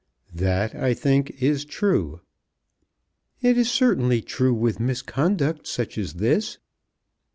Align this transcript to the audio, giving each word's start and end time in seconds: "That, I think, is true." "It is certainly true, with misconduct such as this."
"That, 0.33 0.73
I 0.73 0.95
think, 0.95 1.29
is 1.43 1.63
true." 1.63 2.21
"It 3.39 3.55
is 3.55 3.69
certainly 3.69 4.23
true, 4.23 4.51
with 4.55 4.79
misconduct 4.79 5.67
such 5.67 5.95
as 5.95 6.13
this." 6.13 6.57